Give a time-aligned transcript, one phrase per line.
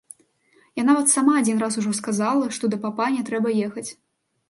[0.81, 3.89] Я нават сама адзін раз ужо сказала, што да папа не трэба ехаць.